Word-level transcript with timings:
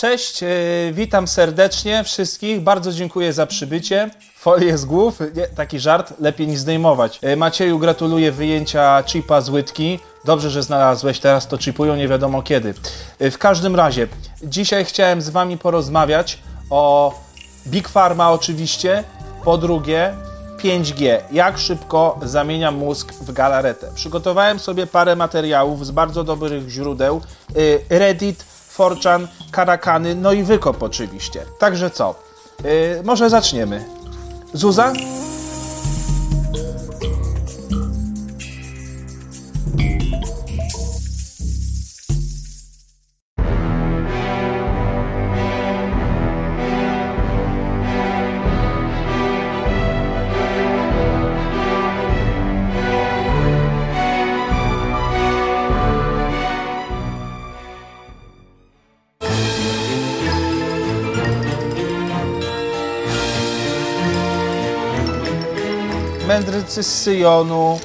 Cześć, 0.00 0.42
e, 0.42 0.46
witam 0.92 1.28
serdecznie 1.28 2.04
wszystkich. 2.04 2.60
Bardzo 2.60 2.92
dziękuję 2.92 3.32
za 3.32 3.46
przybycie. 3.46 4.10
Folię 4.36 4.78
z 4.78 4.84
głów, 4.84 5.20
nie, 5.34 5.46
taki 5.46 5.80
żart, 5.80 6.12
lepiej 6.20 6.46
nie 6.46 6.58
zdejmować. 6.58 7.18
E, 7.22 7.36
Macieju, 7.36 7.78
gratuluję 7.78 8.32
wyjęcia 8.32 9.02
chipa 9.06 9.40
z 9.40 9.48
łydki. 9.48 9.98
Dobrze, 10.24 10.50
że 10.50 10.62
znalazłeś, 10.62 11.20
teraz 11.20 11.48
to 11.48 11.58
chipują 11.58 11.96
nie 11.96 12.08
wiadomo 12.08 12.42
kiedy. 12.42 12.74
E, 13.18 13.30
W 13.30 13.38
każdym 13.38 13.76
razie, 13.76 14.08
dzisiaj 14.42 14.84
chciałem 14.84 15.22
z 15.22 15.28
Wami 15.28 15.58
porozmawiać 15.58 16.38
o 16.70 17.14
Big 17.66 17.88
Pharma 17.88 18.30
oczywiście, 18.30 19.04
po 19.44 19.58
drugie 19.58 20.14
5G. 20.58 21.18
Jak 21.32 21.58
szybko 21.58 22.18
zamienia 22.22 22.70
mózg 22.70 23.12
w 23.12 23.32
galaretę. 23.32 23.90
Przygotowałem 23.94 24.58
sobie 24.58 24.86
parę 24.86 25.16
materiałów 25.16 25.86
z 25.86 25.90
bardzo 25.90 26.24
dobrych 26.24 26.68
źródeł. 26.68 27.20
Reddit, 27.90 28.49
4chan, 28.80 29.26
Karakany, 29.50 30.14
no 30.14 30.32
i 30.32 30.42
Wykop 30.42 30.82
oczywiście. 30.82 31.42
Także 31.58 31.90
co? 31.90 32.14
Y, 32.64 33.02
może 33.04 33.30
zaczniemy. 33.30 33.84
Zuza? 34.52 34.92
Mędrcy 66.30 66.82
z 66.82 67.02
Syjonu, 67.02 67.80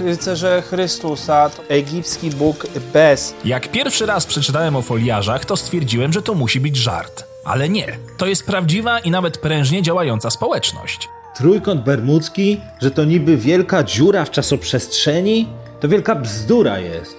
y, 0.00 0.04
rycerze 0.04 0.62
Chrystusa, 0.62 1.50
egipski 1.68 2.30
Bóg 2.30 2.66
Bez. 2.92 3.34
Jak 3.44 3.70
pierwszy 3.70 4.06
raz 4.06 4.26
przeczytałem 4.26 4.76
o 4.76 4.82
foliarzach, 4.82 5.44
to 5.44 5.56
stwierdziłem, 5.56 6.12
że 6.12 6.22
to 6.22 6.34
musi 6.34 6.60
być 6.60 6.76
żart. 6.76 7.24
Ale 7.44 7.68
nie, 7.68 7.98
to 8.16 8.26
jest 8.26 8.46
prawdziwa 8.46 8.98
i 8.98 9.10
nawet 9.10 9.38
prężnie 9.38 9.82
działająca 9.82 10.30
społeczność. 10.30 11.08
Trójkąt 11.36 11.84
bermudzki, 11.84 12.60
że 12.82 12.90
to 12.90 13.04
niby 13.04 13.36
wielka 13.36 13.84
dziura 13.84 14.24
w 14.24 14.30
czasoprzestrzeni? 14.30 15.48
To 15.80 15.88
wielka 15.88 16.14
bzdura 16.14 16.78
jest. 16.78 17.16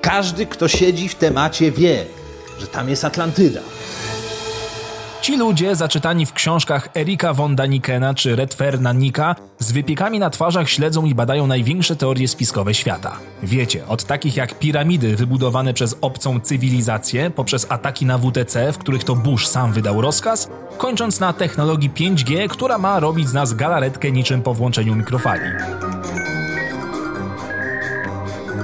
Każdy, 0.00 0.46
kto 0.46 0.68
siedzi 0.68 1.08
w 1.08 1.14
temacie, 1.14 1.72
wie, 1.72 2.04
że 2.60 2.66
tam 2.66 2.88
jest 2.88 3.04
Atlantyda. 3.04 3.60
Ci 5.22 5.36
ludzie, 5.36 5.76
zaczytani 5.76 6.26
w 6.26 6.32
książkach 6.32 6.88
Erika 6.96 7.34
von 7.34 7.56
Danikena 7.56 8.14
czy 8.14 8.36
Redferna 8.36 8.92
Nika, 8.92 9.34
z 9.58 9.72
wypiekami 9.72 10.18
na 10.18 10.30
twarzach 10.30 10.70
śledzą 10.70 11.04
i 11.04 11.14
badają 11.14 11.46
największe 11.46 11.96
teorie 11.96 12.28
spiskowe 12.28 12.74
świata. 12.74 13.12
Wiecie, 13.42 13.86
od 13.86 14.04
takich 14.04 14.36
jak 14.36 14.58
piramidy 14.58 15.16
wybudowane 15.16 15.74
przez 15.74 15.96
obcą 16.00 16.40
cywilizację, 16.40 17.30
poprzez 17.30 17.66
ataki 17.68 18.06
na 18.06 18.18
WTC, 18.18 18.72
w 18.72 18.78
których 18.78 19.04
to 19.04 19.14
Bush 19.14 19.46
sam 19.46 19.72
wydał 19.72 20.00
rozkaz, 20.00 20.50
kończąc 20.78 21.20
na 21.20 21.32
technologii 21.32 21.90
5G, 21.90 22.48
która 22.48 22.78
ma 22.78 23.00
robić 23.00 23.28
z 23.28 23.34
nas 23.34 23.54
galaretkę 23.54 24.12
niczym 24.12 24.42
po 24.42 24.54
włączeniu 24.54 24.94
mikrofali. 24.94 25.44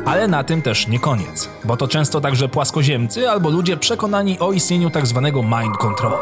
Ale 0.09 0.29
na 0.29 0.45
tym 0.45 0.63
też 0.63 0.87
nie 0.87 0.99
koniec, 0.99 1.49
bo 1.65 1.77
to 1.77 1.89
często 1.89 2.21
także 2.21 2.49
płaskoziemcy 2.49 3.31
albo 3.31 3.51
ludzie 3.51 3.77
przekonani 3.77 4.39
o 4.39 4.53
istnieniu 4.53 4.91
tzw. 4.91 5.31
mind 5.43 5.77
control. 5.77 6.19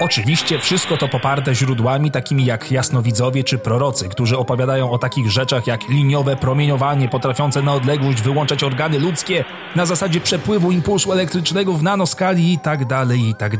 Oczywiście 0.00 0.58
wszystko 0.58 0.96
to 0.96 1.08
poparte 1.08 1.54
źródłami 1.54 2.10
takimi 2.10 2.44
jak 2.44 2.72
jasnowidzowie 2.72 3.44
czy 3.44 3.58
prorocy, 3.58 4.08
którzy 4.08 4.38
opowiadają 4.38 4.90
o 4.90 4.98
takich 4.98 5.30
rzeczach 5.30 5.66
jak 5.66 5.88
liniowe 5.88 6.36
promieniowanie 6.36 7.08
potrafiące 7.08 7.62
na 7.62 7.74
odległość 7.74 8.22
wyłączać 8.22 8.64
organy 8.64 8.98
ludzkie 8.98 9.44
na 9.76 9.86
zasadzie 9.86 10.20
przepływu 10.20 10.72
impulsu 10.72 11.12
elektrycznego 11.12 11.72
w 11.72 11.82
nanoskali 11.82 12.52
i 12.52 12.58
tak 12.58 12.84
dalej, 12.84 13.28
i 13.28 13.34
tak. 13.34 13.56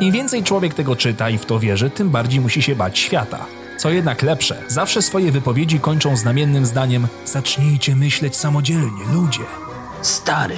Im 0.00 0.12
więcej 0.12 0.42
człowiek 0.42 0.74
tego 0.74 0.96
czyta 0.96 1.30
i 1.30 1.38
w 1.38 1.46
to 1.46 1.58
wierzy, 1.58 1.90
tym 1.90 2.10
bardziej 2.10 2.40
musi 2.40 2.62
się 2.62 2.76
bać 2.76 2.98
świata. 2.98 3.65
Co 3.86 3.90
jednak 3.90 4.22
lepsze, 4.22 4.56
zawsze 4.68 5.02
swoje 5.02 5.32
wypowiedzi 5.32 5.80
kończą 5.80 6.16
znamiennym 6.16 6.66
zdaniem 6.66 7.06
Zacznijcie 7.24 7.96
myśleć 7.96 8.36
samodzielnie, 8.36 9.04
ludzie. 9.12 9.44
Stary. 10.02 10.54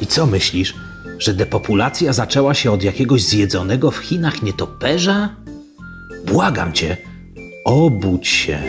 I 0.00 0.06
co 0.06 0.26
myślisz? 0.26 0.74
Że 1.18 1.34
depopulacja 1.34 2.12
zaczęła 2.12 2.54
się 2.54 2.70
od 2.70 2.82
jakiegoś 2.82 3.22
zjedzonego 3.22 3.90
w 3.90 3.96
Chinach 3.96 4.42
nietoperza? 4.42 5.28
Błagam 6.26 6.72
cię, 6.72 6.96
obudź 7.64 8.28
się. 8.28 8.62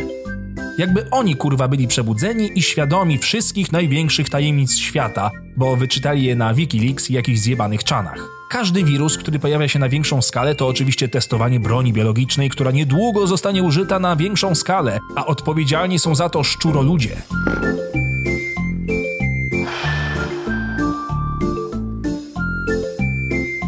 Jakby 0.78 1.10
oni 1.10 1.36
kurwa 1.36 1.68
byli 1.68 1.88
przebudzeni 1.88 2.52
i 2.56 2.62
świadomi 2.62 3.18
wszystkich 3.18 3.72
największych 3.72 4.30
tajemnic 4.30 4.78
świata, 4.78 5.32
bo 5.58 5.76
wyczytali 5.76 6.24
je 6.24 6.36
na 6.36 6.54
Wikileaks 6.54 7.10
i 7.10 7.14
jakichś 7.14 7.40
zjebanych 7.40 7.84
czanach. 7.84 8.18
Każdy 8.50 8.84
wirus, 8.84 9.18
który 9.18 9.40
pojawia 9.40 9.68
się 9.68 9.80
na 9.80 9.90
większą 9.90 10.22
skalę, 10.22 10.56
to 10.56 10.68
oczywiście 10.68 11.10
testowanie 11.10 11.60
broni 11.60 11.94
biologicznej, 11.94 12.50
która 12.50 12.72
niedługo 12.72 13.28
zostanie 13.28 13.64
użyta 13.64 14.00
na 14.00 14.16
większą 14.16 14.56
skalę, 14.56 15.00
a 15.16 15.26
odpowiedzialni 15.26 16.00
są 16.00 16.16
za 16.16 16.30
to 16.30 16.44
szczuroludzie. 16.44 17.22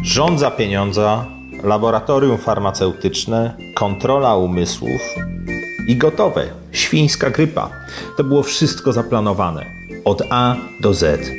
Rząd 0.04 0.40
za 0.40 0.52
pieniądza, 0.52 1.26
laboratorium 1.64 2.38
farmaceutyczne, 2.38 3.58
kontrola 3.76 4.36
umysłów 4.36 5.02
i 5.88 5.96
gotowe. 5.96 6.46
Świńska 6.72 7.30
grypa. 7.30 7.70
To 8.18 8.24
było 8.24 8.44
wszystko 8.44 8.94
zaplanowane. 8.94 9.66
Od 10.06 10.22
A 10.30 10.56
do 10.82 10.94
Z. 10.94 11.32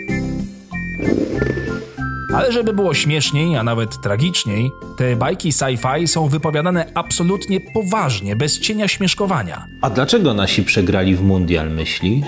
Ale 2.35 2.53
żeby 2.53 2.73
było 2.73 2.95
śmieszniej, 2.95 3.57
a 3.57 3.63
nawet 3.63 4.01
tragiczniej, 4.03 4.71
te 4.97 5.17
bajki 5.17 5.51
sci-fi 5.51 6.07
są 6.07 6.29
wypowiadane 6.29 6.93
absolutnie 6.95 7.61
poważnie, 7.61 8.37
bez 8.37 8.61
cienia 8.61 8.89
śmieszkowania. 8.89 9.67
A 9.83 9.91
dlaczego 9.91 10.35
nasi 10.35 10.63
przegrali 10.63 11.17
w 11.17 11.23
mundial, 11.23 11.71
myślisz? 11.71 12.27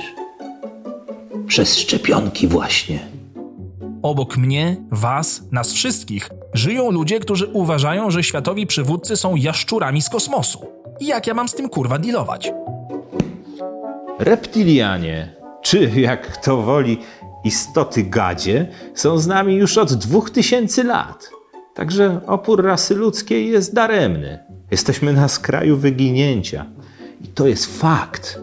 Przez 1.47 1.79
szczepionki 1.79 2.49
właśnie. 2.49 2.99
Obok 4.03 4.37
mnie, 4.37 4.77
was, 4.91 5.43
nas 5.53 5.73
wszystkich, 5.73 6.31
żyją 6.55 6.91
ludzie, 6.91 7.21
którzy 7.21 7.47
uważają, 7.47 8.11
że 8.11 8.23
światowi 8.23 8.67
przywódcy 8.67 9.17
są 9.17 9.37
jaszczurami 9.37 10.03
z 10.03 10.09
kosmosu. 10.09 10.67
Jak 11.01 11.27
ja 11.27 11.35
mam 11.35 11.49
z 11.49 11.55
tym 11.55 11.69
kurwa 11.69 11.99
dealować? 11.99 12.53
Reptilianie, 14.19 15.35
czy 15.63 15.91
jak 15.97 16.33
kto 16.33 16.63
woli, 16.63 16.99
istoty 17.45 18.03
gadzie, 18.03 18.69
są 18.95 19.19
z 19.19 19.27
nami 19.27 19.55
już 19.55 19.79
od 19.79 19.95
dwóch 19.95 20.31
tysięcy 20.31 20.85
lat. 20.85 21.31
Także 21.75 22.21
opór 22.27 22.65
rasy 22.65 22.95
ludzkiej 22.95 23.51
jest 23.51 23.75
daremny. 23.75 24.39
Jesteśmy 24.71 25.13
na 25.13 25.29
skraju 25.29 25.77
wyginięcia. 25.77 26.67
I 27.21 27.29
to 27.29 27.47
jest 27.47 27.81
fakt. 27.81 28.41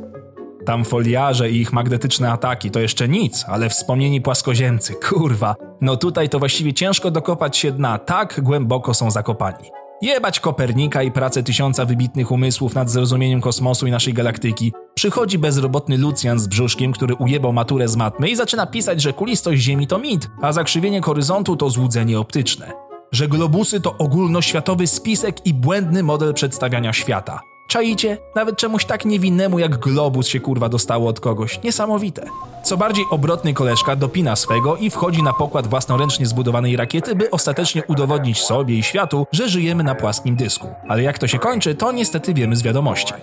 Tam 0.65 0.85
foliarze 0.85 1.49
i 1.49 1.61
ich 1.61 1.73
magnetyczne 1.73 2.31
ataki 2.31 2.71
to 2.71 2.79
jeszcze 2.79 3.07
nic, 3.07 3.45
ale 3.47 3.69
wspomnieni 3.69 4.21
płaskoziemcy, 4.21 4.93
kurwa. 4.93 5.55
No 5.81 5.97
tutaj 5.97 6.29
to 6.29 6.39
właściwie 6.39 6.73
ciężko 6.73 7.11
dokopać 7.11 7.57
się 7.57 7.71
dna, 7.71 7.99
tak 7.99 8.41
głęboko 8.41 8.93
są 8.93 9.11
zakopani. 9.11 9.82
Jebać 10.03 10.39
Kopernika 10.39 11.03
i 11.03 11.11
pracę 11.11 11.43
tysiąca 11.43 11.85
wybitnych 11.85 12.31
umysłów 12.31 12.75
nad 12.75 12.89
zrozumieniem 12.89 13.41
kosmosu 13.41 13.87
i 13.87 13.91
naszej 13.91 14.13
galaktyki. 14.13 14.73
Przychodzi 14.93 15.37
bezrobotny 15.37 15.97
Lucjan 15.97 16.39
z 16.39 16.47
brzuszkiem, 16.47 16.93
który 16.93 17.15
ujebał 17.15 17.53
maturę 17.53 17.87
z 17.87 17.95
matmy 17.95 18.29
i 18.29 18.35
zaczyna 18.35 18.65
pisać, 18.65 19.01
że 19.01 19.13
kulistość 19.13 19.61
Ziemi 19.61 19.87
to 19.87 19.99
mit, 19.99 20.29
a 20.41 20.53
zakrzywienie 20.53 21.01
horyzontu 21.01 21.55
to 21.55 21.69
złudzenie 21.69 22.19
optyczne. 22.19 22.71
Że 23.11 23.27
globusy 23.27 23.81
to 23.81 23.97
ogólnoświatowy 23.97 24.87
spisek 24.87 25.45
i 25.45 25.53
błędny 25.53 26.03
model 26.03 26.33
przedstawiania 26.33 26.93
świata. 26.93 27.52
Czaicie? 27.67 28.17
Nawet 28.35 28.57
czemuś 28.57 28.85
tak 28.85 29.05
niewinnemu 29.05 29.59
jak 29.59 29.77
globus 29.77 30.27
się 30.27 30.39
kurwa 30.39 30.69
dostało 30.69 31.09
od 31.09 31.19
kogoś. 31.19 31.63
Niesamowite. 31.63 32.25
Co 32.63 32.77
bardziej 32.77 33.05
obrotny 33.09 33.53
koleżka 33.53 33.95
dopina 33.95 34.35
swego 34.35 34.77
i 34.77 34.89
wchodzi 34.89 35.23
na 35.23 35.33
pokład 35.33 35.67
własnoręcznie 35.67 36.25
zbudowanej 36.25 36.77
rakiety, 36.77 37.15
by 37.15 37.31
ostatecznie 37.31 37.83
udowodnić 37.87 38.41
sobie 38.41 38.75
i 38.75 38.83
światu, 38.83 39.27
że 39.31 39.49
żyjemy 39.49 39.83
na 39.83 39.95
płaskim 39.95 40.35
dysku. 40.35 40.67
Ale 40.87 41.03
jak 41.03 41.19
to 41.19 41.27
się 41.27 41.39
kończy, 41.39 41.75
to 41.75 41.91
niestety 41.91 42.33
wiemy 42.33 42.55
z 42.55 42.61
wiadomości. 42.61 43.13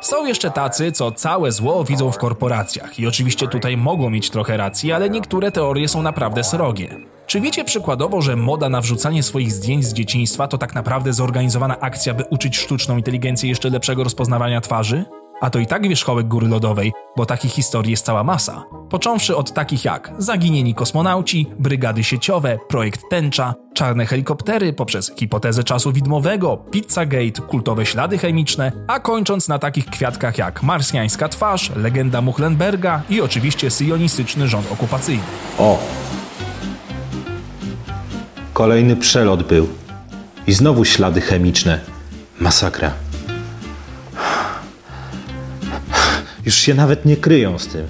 Są 0.00 0.26
jeszcze 0.26 0.50
tacy, 0.50 0.92
co 0.92 1.12
całe 1.12 1.52
zło 1.52 1.84
widzą 1.84 2.12
w 2.12 2.18
korporacjach 2.18 2.98
i 2.98 3.06
oczywiście 3.06 3.48
tutaj 3.48 3.76
mogą 3.76 4.10
mieć 4.10 4.30
trochę 4.30 4.56
racji, 4.56 4.92
ale 4.92 5.10
niektóre 5.10 5.52
teorie 5.52 5.88
są 5.88 6.02
naprawdę 6.02 6.44
srogie. 6.44 6.96
Czy 7.26 7.40
wiecie 7.40 7.64
przykładowo, 7.64 8.22
że 8.22 8.36
moda 8.36 8.68
na 8.68 8.80
wrzucanie 8.80 9.22
swoich 9.22 9.52
zdjęć 9.52 9.84
z 9.84 9.92
dzieciństwa 9.92 10.48
to 10.48 10.58
tak 10.58 10.74
naprawdę 10.74 11.12
zorganizowana 11.12 11.80
akcja, 11.80 12.14
by 12.14 12.24
uczyć 12.24 12.56
sztuczną 12.56 12.96
inteligencję 12.96 13.48
jeszcze 13.48 13.70
lepszego 13.70 14.04
rozpoznawania 14.04 14.60
twarzy? 14.60 15.04
A 15.40 15.50
to 15.50 15.58
i 15.58 15.66
tak 15.66 15.88
wierzchołek 15.88 16.28
góry 16.28 16.48
lodowej, 16.48 16.92
bo 17.16 17.26
takich 17.26 17.52
historii 17.52 17.90
jest 17.90 18.06
cała 18.06 18.24
masa. 18.24 18.64
Począwszy 18.90 19.36
od 19.36 19.52
takich 19.52 19.84
jak 19.84 20.12
zaginieni 20.18 20.74
kosmonauci, 20.74 21.46
brygady 21.58 22.04
sieciowe, 22.04 22.58
projekt 22.68 23.00
Tęcza, 23.10 23.54
czarne 23.74 24.06
helikoptery 24.06 24.72
poprzez 24.72 25.12
hipotezę 25.18 25.64
czasu 25.64 25.92
widmowego, 25.92 26.56
Pizzagate, 26.56 27.42
kultowe 27.48 27.86
ślady 27.86 28.18
chemiczne, 28.18 28.72
a 28.88 29.00
kończąc 29.00 29.48
na 29.48 29.58
takich 29.58 29.86
kwiatkach 29.86 30.38
jak 30.38 30.62
marsjańska 30.62 31.28
twarz, 31.28 31.70
legenda 31.76 32.20
Muchlenberga 32.20 33.02
i 33.10 33.20
oczywiście 33.20 33.70
syjonistyczny 33.70 34.48
rząd 34.48 34.72
okupacyjny. 34.72 35.22
O! 35.58 35.78
Kolejny 38.52 38.96
przelot 38.96 39.42
był. 39.42 39.68
I 40.46 40.52
znowu 40.52 40.84
ślady 40.84 41.20
chemiczne. 41.20 41.80
Masakra. 42.40 42.92
Już 46.50 46.58
się 46.58 46.74
nawet 46.74 47.04
nie 47.04 47.16
kryją 47.16 47.58
z 47.58 47.66
tym. 47.66 47.86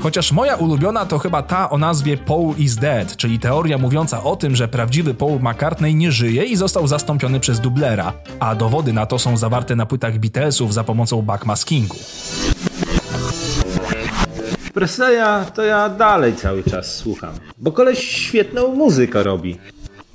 Chociaż 0.00 0.32
moja 0.32 0.56
ulubiona 0.56 1.06
to 1.06 1.18
chyba 1.18 1.42
ta 1.42 1.70
o 1.70 1.78
nazwie 1.78 2.16
Paul 2.16 2.54
is 2.58 2.76
Dead, 2.76 3.16
czyli 3.16 3.38
teoria 3.38 3.78
mówiąca 3.78 4.22
o 4.22 4.36
tym, 4.36 4.56
że 4.56 4.68
prawdziwy 4.68 5.14
Paul 5.14 5.40
McCartney 5.40 5.94
nie 5.94 6.12
żyje 6.12 6.44
i 6.44 6.56
został 6.56 6.86
zastąpiony 6.86 7.40
przez 7.40 7.60
dublera, 7.60 8.12
a 8.40 8.54
dowody 8.54 8.92
na 8.92 9.06
to 9.06 9.18
są 9.18 9.36
zawarte 9.36 9.76
na 9.76 9.86
płytach 9.86 10.18
Beatlesów 10.18 10.74
za 10.74 10.84
pomocą 10.84 11.22
backmaskingu. 11.22 11.96
Presleya 14.74 15.44
to 15.54 15.62
ja 15.62 15.88
dalej 15.88 16.36
cały 16.36 16.62
czas 16.62 16.96
słucham. 16.96 17.34
Bo 17.58 17.72
koleś 17.72 17.98
świetną 17.98 18.74
muzykę 18.74 19.22
robi. 19.22 19.58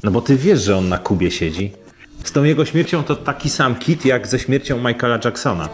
No 0.04 0.12
bo 0.12 0.22
ty 0.22 0.38
wiesz, 0.38 0.64
że 0.64 0.78
on 0.78 0.90
na 0.90 0.98
Kubie 0.98 1.32
siedzi. 1.32 1.85
Z 2.26 2.32
tą 2.32 2.44
jego 2.44 2.66
śmiercią 2.66 3.04
to 3.04 3.16
taki 3.16 3.50
sam 3.50 3.76
kit 3.76 4.06
jak 4.06 4.28
ze 4.28 4.40
śmiercią 4.40 4.78
Michaela 4.78 5.20
Jacksona. 5.26 5.70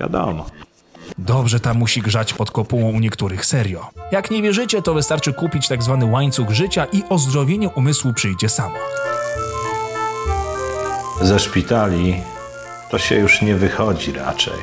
Wiadomo. 0.00 0.46
Dobrze 1.18 1.60
tam 1.60 1.76
musi 1.76 2.02
grzać 2.02 2.34
pod 2.34 2.50
kopułą 2.50 2.92
u 2.92 3.00
niektórych, 3.00 3.46
serio. 3.46 3.86
Jak 4.12 4.30
nie 4.30 4.42
wierzycie, 4.42 4.82
to 4.82 4.94
wystarczy 4.94 5.32
kupić 5.32 5.68
tak 5.68 5.82
zwany 5.82 6.06
łańcuch 6.06 6.50
życia 6.50 6.86
i 6.92 7.02
ozdrowienie 7.08 7.68
umysłu 7.68 8.12
przyjdzie 8.12 8.48
samo. 8.48 8.74
Ze 11.20 11.38
szpitali 11.38 12.16
to 12.90 12.98
się 12.98 13.14
już 13.16 13.42
nie 13.42 13.54
wychodzi 13.54 14.12
raczej. 14.12 14.58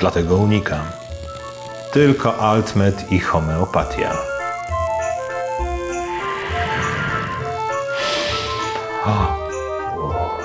Dlatego 0.00 0.36
unikam. 0.36 0.84
Tylko 1.92 2.38
altmet 2.38 3.12
i 3.12 3.18
homeopatia. 3.18 4.16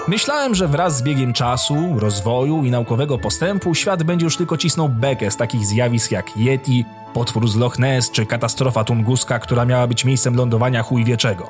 Myślałem, 0.08 0.56
że 0.56 0.68
wraz 0.68 0.98
z 0.98 1.04
biegiem 1.04 1.34
czasu, 1.34 1.76
rozwoju 1.98 2.64
i 2.64 2.72
naukowego 2.72 3.18
postępu 3.18 3.76
świat 3.76 4.04
będzie 4.04 4.26
już 4.26 4.38
tylko 4.38 4.58
cisnął 4.58 4.90
bekę 4.90 5.32
z 5.32 5.38
takich 5.38 5.66
zjawisk 5.66 6.12
jak 6.12 6.38
Yeti, 6.38 6.86
potwór 7.14 7.50
z 7.50 7.56
Loch 7.56 7.80
Ness 7.80 8.12
czy 8.12 8.26
katastrofa 8.26 8.84
tunguska, 8.84 9.40
która 9.40 9.66
miała 9.66 9.88
być 9.88 10.06
miejscem 10.06 10.36
lądowania 10.36 10.84
chujwieczego. 10.84 11.50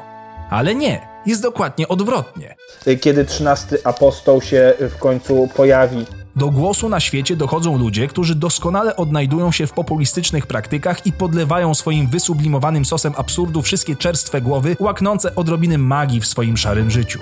Ale 0.50 0.76
nie, 0.76 1.08
jest 1.26 1.42
dokładnie 1.42 1.88
odwrotnie. 1.88 2.56
Kiedy 3.02 3.26
trzynasty 3.26 3.78
apostoł 3.84 4.42
się 4.42 4.74
w 4.80 4.98
końcu 4.98 5.50
pojawi. 5.56 6.06
Do 6.36 6.50
głosu 6.50 6.90
na 6.90 7.00
świecie 7.00 7.36
dochodzą 7.36 7.78
ludzie, 7.78 8.08
którzy 8.08 8.36
doskonale 8.36 8.96
odnajdują 8.96 9.52
się 9.52 9.68
w 9.68 9.74
populistycznych 9.74 10.48
praktykach 10.48 11.06
i 11.06 11.14
podlewają 11.14 11.74
swoim 11.74 12.08
wysublimowanym 12.08 12.86
sosem 12.86 13.14
absurdu 13.18 13.62
wszystkie 13.62 13.96
czerstwe 13.96 14.42
głowy, 14.42 14.78
łaknące 14.80 15.36
odrobiny 15.36 15.78
magii 15.78 16.22
w 16.22 16.28
swoim 16.28 16.58
szarym 16.58 16.92
życiu. 16.92 17.20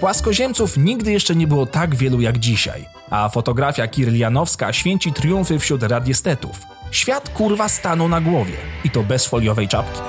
Płaskoziemców 0.00 0.76
nigdy 0.76 1.12
jeszcze 1.12 1.34
nie 1.34 1.46
było 1.46 1.66
tak 1.66 1.94
wielu 1.94 2.20
jak 2.20 2.38
dzisiaj, 2.38 2.88
a 3.10 3.28
fotografia 3.28 3.88
kirlianowska 3.88 4.72
święci 4.72 5.12
triumfy 5.12 5.58
wśród 5.58 5.82
radiestetów. 5.82 6.60
Świat 6.90 7.28
kurwa 7.28 7.68
stanął 7.68 8.08
na 8.08 8.20
głowie 8.20 8.52
i 8.84 8.90
to 8.90 9.02
bez 9.02 9.26
foliowej 9.26 9.68
czapki. 9.68 10.00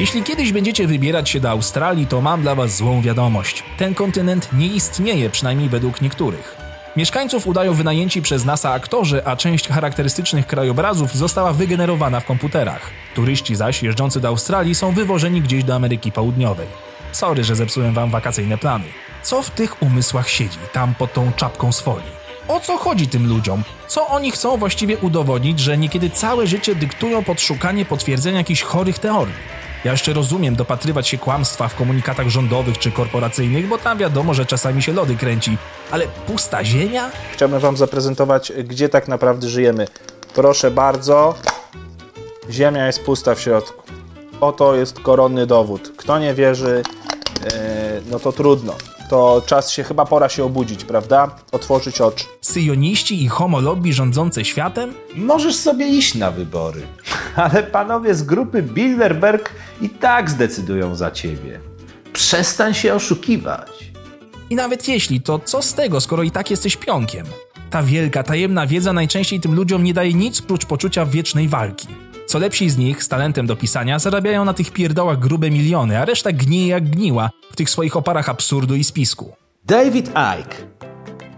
Jeśli 0.00 0.22
kiedyś 0.22 0.52
będziecie 0.52 0.86
wybierać 0.86 1.30
się 1.30 1.40
do 1.40 1.50
Australii, 1.50 2.06
to 2.06 2.20
mam 2.20 2.42
dla 2.42 2.54
was 2.54 2.76
złą 2.76 3.02
wiadomość. 3.02 3.62
Ten 3.78 3.94
kontynent 3.94 4.48
nie 4.52 4.66
istnieje, 4.66 5.30
przynajmniej 5.30 5.68
według 5.68 6.00
niektórych. 6.00 6.56
Mieszkańców 6.96 7.46
udają 7.46 7.74
wynajęci 7.74 8.22
przez 8.22 8.44
NASA 8.44 8.72
aktorzy, 8.72 9.26
a 9.26 9.36
część 9.36 9.68
charakterystycznych 9.68 10.46
krajobrazów 10.46 11.14
została 11.14 11.52
wygenerowana 11.52 12.20
w 12.20 12.26
komputerach. 12.26 12.90
Turyści 13.14 13.56
zaś 13.56 13.82
jeżdżący 13.82 14.20
do 14.20 14.28
Australii 14.28 14.74
są 14.74 14.92
wywożeni 14.92 15.42
gdzieś 15.42 15.64
do 15.64 15.74
Ameryki 15.74 16.12
Południowej. 16.12 16.66
Sorry, 17.12 17.44
że 17.44 17.54
zepsułem 17.54 17.94
wam 17.94 18.10
wakacyjne 18.10 18.58
plany. 18.58 18.84
Co 19.24 19.42
w 19.42 19.50
tych 19.50 19.82
umysłach 19.82 20.28
siedzi, 20.28 20.58
tam 20.72 20.94
pod 20.94 21.12
tą 21.12 21.32
czapką 21.32 21.72
z 21.72 21.80
folii? 21.80 22.24
O 22.48 22.60
co 22.60 22.76
chodzi 22.76 23.08
tym 23.08 23.28
ludziom? 23.28 23.62
Co 23.88 24.06
oni 24.06 24.30
chcą 24.30 24.56
właściwie 24.56 24.98
udowodnić, 24.98 25.60
że 25.60 25.78
niekiedy 25.78 26.10
całe 26.10 26.46
życie 26.46 26.74
dyktują 26.74 27.24
pod 27.24 27.40
szukanie 27.40 27.84
potwierdzenia 27.84 28.38
jakichś 28.38 28.62
chorych 28.62 28.98
teorii? 28.98 29.34
Ja 29.84 29.90
jeszcze 29.90 30.12
rozumiem 30.12 30.56
dopatrywać 30.56 31.08
się 31.08 31.18
kłamstwa 31.18 31.68
w 31.68 31.74
komunikatach 31.74 32.28
rządowych 32.28 32.78
czy 32.78 32.90
korporacyjnych, 32.90 33.68
bo 33.68 33.78
tam 33.78 33.98
wiadomo, 33.98 34.34
że 34.34 34.46
czasami 34.46 34.82
się 34.82 34.92
lody 34.92 35.16
kręci. 35.16 35.58
Ale 35.90 36.06
pusta 36.26 36.64
ziemia? 36.64 37.10
Chciałbym 37.32 37.60
Wam 37.60 37.76
zaprezentować, 37.76 38.52
gdzie 38.64 38.88
tak 38.88 39.08
naprawdę 39.08 39.48
żyjemy. 39.48 39.86
Proszę 40.34 40.70
bardzo, 40.70 41.34
Ziemia 42.50 42.86
jest 42.86 43.04
pusta 43.04 43.34
w 43.34 43.40
środku. 43.40 43.82
Oto 44.40 44.74
jest 44.74 45.00
koronny 45.00 45.46
dowód. 45.46 45.92
Kto 45.96 46.18
nie 46.18 46.34
wierzy, 46.34 46.82
e, 47.52 48.00
no 48.10 48.18
to 48.18 48.32
trudno. 48.32 48.74
To 49.08 49.42
czas 49.46 49.70
się, 49.70 49.84
chyba 49.84 50.04
pora 50.04 50.28
się 50.28 50.44
obudzić, 50.44 50.84
prawda? 50.84 51.30
Otworzyć 51.52 52.00
oczy. 52.00 52.24
Syjoniści 52.40 53.22
i 53.22 53.28
homolobby 53.28 53.92
rządzące 53.92 54.44
światem? 54.44 54.94
Możesz 55.16 55.56
sobie 55.56 55.88
iść 55.88 56.14
na 56.14 56.30
wybory. 56.30 56.82
Ale 57.36 57.62
panowie 57.62 58.14
z 58.14 58.22
grupy 58.22 58.62
Bilderberg 58.62 59.50
i 59.80 59.88
tak 59.88 60.30
zdecydują 60.30 60.94
za 60.94 61.10
ciebie. 61.10 61.60
Przestań 62.12 62.74
się 62.74 62.94
oszukiwać. 62.94 63.70
I 64.50 64.54
nawet 64.54 64.88
jeśli, 64.88 65.20
to 65.20 65.38
co 65.38 65.62
z 65.62 65.74
tego, 65.74 66.00
skoro 66.00 66.22
i 66.22 66.30
tak 66.30 66.50
jesteś 66.50 66.76
pionkiem? 66.76 67.26
Ta 67.70 67.82
wielka, 67.82 68.22
tajemna 68.22 68.66
wiedza 68.66 68.92
najczęściej 68.92 69.40
tym 69.40 69.54
ludziom 69.54 69.84
nie 69.84 69.94
daje 69.94 70.14
nic 70.14 70.40
prócz 70.42 70.64
poczucia 70.66 71.06
wiecznej 71.06 71.48
walki. 71.48 71.88
Co 72.34 72.38
lepsi 72.38 72.70
z 72.70 72.76
nich, 72.76 73.02
z 73.02 73.08
talentem 73.08 73.46
do 73.46 73.56
pisania, 73.56 73.98
zarabiają 73.98 74.44
na 74.44 74.54
tych 74.54 74.70
pierdołach 74.70 75.18
grube 75.18 75.50
miliony, 75.50 75.98
a 75.98 76.04
reszta 76.04 76.32
gnije 76.32 76.66
jak 76.66 76.90
gniła 76.90 77.30
w 77.52 77.56
tych 77.56 77.70
swoich 77.70 77.96
oparach 77.96 78.28
absurdu 78.28 78.74
i 78.74 78.84
spisku. 78.84 79.32
David 79.64 80.08
Icke, 80.08 80.56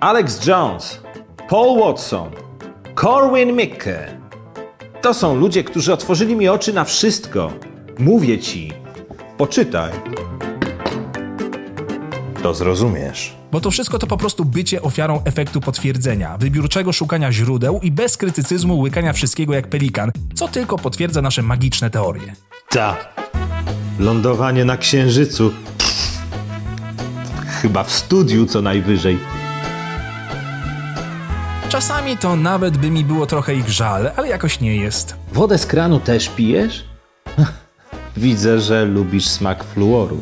Alex 0.01 0.47
Jones, 0.47 1.01
Paul 1.49 1.81
Watson, 1.81 2.31
Corwin 3.01 3.57
Mikke. 3.57 4.19
To 5.03 5.15
są 5.15 5.37
ludzie, 5.37 5.65
którzy 5.65 5.93
otworzyli 5.93 6.37
mi 6.37 6.49
oczy 6.49 6.73
na 6.73 6.85
wszystko. 6.85 7.53
Mówię 7.99 8.38
ci, 8.38 8.73
poczytaj. 9.37 9.93
To 12.43 12.55
zrozumiesz. 12.55 13.37
Bo 13.57 13.61
to 13.61 13.71
wszystko 13.71 13.99
to 13.99 14.07
po 14.07 14.17
prostu 14.17 14.45
bycie 14.45 14.83
ofiarą 14.83 15.25
efektu 15.25 15.61
potwierdzenia, 15.61 16.39
wybiórczego 16.39 16.93
szukania 16.93 17.33
źródeł 17.33 17.81
i 17.83 17.91
bez 17.91 18.17
krytycyzmu 18.17 18.79
łykania 18.79 19.13
wszystkiego 19.13 19.55
jak 19.55 19.69
pelikan, 19.69 20.11
co 20.35 20.49
tylko 20.49 20.79
potwierdza 20.79 21.23
nasze 21.23 21.43
magiczne 21.43 21.91
teorie. 21.91 22.35
Ta. 22.69 22.97
Lądowanie 23.99 24.65
na 24.65 24.77
księżycu. 24.77 25.53
Chyba 27.63 27.85
w 27.85 27.93
studiu 27.93 28.47
co 28.47 28.63
najwyżej. 28.63 29.19
Czasami 31.69 32.17
to 32.17 32.37
nawet 32.37 32.77
by 32.79 32.91
mi 32.91 33.05
było 33.05 33.27
trochę 33.27 33.55
ich 33.55 33.69
żal, 33.69 34.11
ale 34.17 34.29
jakoś 34.29 34.61
nie 34.61 34.77
jest. 34.77 35.17
Wodę 35.33 35.59
z 35.59 35.67
kranu 35.67 36.01
też 36.01 36.29
pijesz? 36.29 36.85
Widzę, 38.17 38.61
że 38.61 38.85
lubisz 38.85 39.29
smak 39.29 39.65
fluoru. 39.65 40.21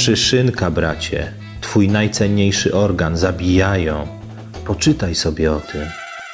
Szyszynka, 0.00 0.70
bracie. 0.70 1.32
Twój 1.60 1.88
najcenniejszy 1.88 2.74
organ 2.74 3.16
zabijają. 3.16 4.06
Poczytaj 4.64 5.14
sobie 5.14 5.52
o 5.52 5.60
tym. 5.60 5.80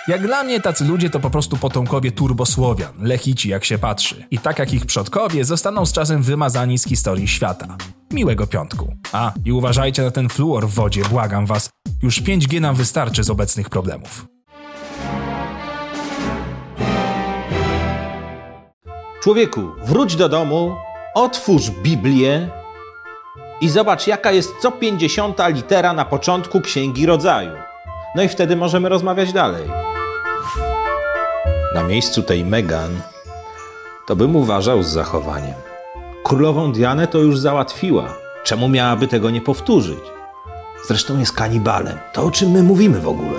Jak 0.08 0.26
dla 0.26 0.44
mnie 0.44 0.60
tacy 0.60 0.84
ludzie 0.84 1.10
to 1.10 1.20
po 1.20 1.30
prostu 1.30 1.56
potomkowie 1.56 2.12
turbosłowian, 2.12 2.92
lechici 2.98 3.48
jak 3.48 3.64
się 3.64 3.78
patrzy. 3.78 4.26
I 4.30 4.38
tak 4.38 4.58
jak 4.58 4.72
ich 4.72 4.86
przodkowie 4.86 5.44
zostaną 5.44 5.86
z 5.86 5.92
czasem 5.92 6.22
wymazani 6.22 6.78
z 6.78 6.84
historii 6.84 7.28
świata. 7.28 7.76
Miłego 8.12 8.46
piątku. 8.46 8.96
A, 9.12 9.32
i 9.44 9.52
uważajcie 9.52 10.02
na 10.02 10.10
ten 10.10 10.28
fluor 10.28 10.68
w 10.68 10.74
wodzie, 10.74 11.02
błagam 11.10 11.46
was. 11.46 11.70
Już 12.02 12.22
5G 12.22 12.60
nam 12.60 12.76
wystarczy 12.76 13.24
z 13.24 13.30
obecnych 13.30 13.70
problemów. 13.70 14.26
Człowieku, 19.22 19.60
wróć 19.84 20.16
do 20.16 20.28
domu, 20.28 20.74
otwórz 21.14 21.70
Biblię 21.70 22.48
i 23.60 23.68
zobacz, 23.68 24.06
jaka 24.06 24.32
jest 24.32 24.54
co 24.62 24.72
pięćdziesiąta 24.72 25.48
litera 25.48 25.92
na 25.92 26.04
początku 26.04 26.60
Księgi 26.60 27.06
Rodzaju. 27.06 27.52
No 28.14 28.22
i 28.22 28.28
wtedy 28.28 28.56
możemy 28.56 28.88
rozmawiać 28.88 29.32
dalej. 29.32 29.62
Na 31.74 31.82
miejscu 31.82 32.22
tej 32.22 32.44
Megan 32.44 33.00
to 34.06 34.16
bym 34.16 34.36
uważał 34.36 34.82
z 34.82 34.86
zachowaniem. 34.86 35.54
Królową 36.24 36.72
Dianę 36.72 37.06
to 37.06 37.18
już 37.18 37.38
załatwiła. 37.38 38.14
Czemu 38.44 38.68
miałaby 38.68 39.08
tego 39.08 39.30
nie 39.30 39.40
powtórzyć? 39.40 39.98
Zresztą 40.88 41.18
jest 41.18 41.32
kanibalem. 41.32 41.98
To 42.12 42.22
o 42.22 42.30
czym 42.30 42.50
my 42.50 42.62
mówimy 42.62 43.00
w 43.00 43.08
ogóle? 43.08 43.38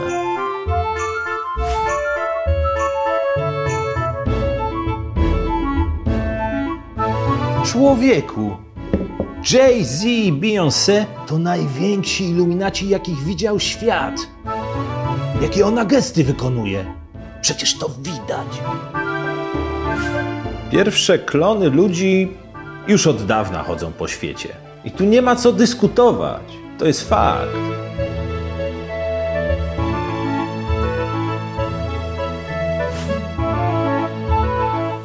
Człowieku! 7.66 8.67
Jay-Z 9.54 10.04
i 10.04 10.34
Beyoncé 10.34 11.06
to 11.28 11.38
najwięksi 11.38 12.30
iluminaci, 12.30 12.90
jakich 12.90 13.24
widział 13.24 13.60
świat. 13.60 14.28
Jakie 15.42 15.66
ona 15.66 15.86
gesty 15.86 16.24
wykonuje? 16.24 16.86
Przecież 17.42 17.78
to 17.78 17.90
widać. 18.00 18.62
Pierwsze 20.72 21.20
klony 21.20 21.70
ludzi 21.70 22.32
już 22.88 23.08
od 23.08 23.26
dawna 23.26 23.64
chodzą 23.64 23.92
po 23.92 24.08
świecie. 24.08 24.50
I 24.86 24.92
tu 24.92 25.06
nie 25.06 25.22
ma 25.22 25.36
co 25.36 25.52
dyskutować. 25.52 26.44
To 26.80 26.86
jest 26.86 27.10
fakt. 27.10 27.56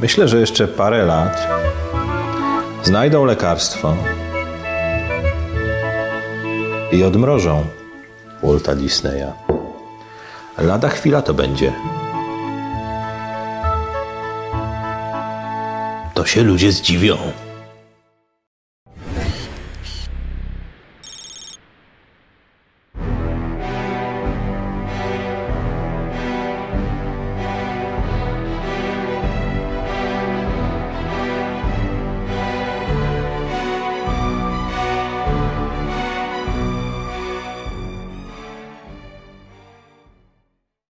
Myślę, 0.01 0.29
że 0.29 0.41
jeszcze 0.41 0.69
parę 0.69 1.05
lat 1.05 1.49
znajdą 2.83 3.25
lekarstwo 3.25 3.97
i 6.93 7.05
odmrożą 7.05 7.65
Walta 8.43 8.75
Disneya. 8.75 9.33
Lada 10.59 10.89
chwila 10.89 11.23
to 11.23 11.35
będzie. 11.35 11.73
To 16.15 16.27
się 16.27 16.43
ludzie 16.43 16.73
zdziwią. 16.73 17.17